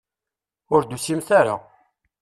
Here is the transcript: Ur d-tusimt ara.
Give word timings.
Ur 0.73 0.81
d-tusimt 0.83 1.29
ara. 1.39 1.55